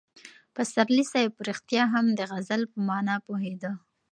پسرلي 0.55 1.03
صاحب 1.11 1.31
په 1.35 1.41
رښتیا 1.49 1.83
هم 1.93 2.05
د 2.13 2.19
غزل 2.31 2.61
په 2.71 2.79
مانا 2.87 3.15
پوهېده. 3.25 3.71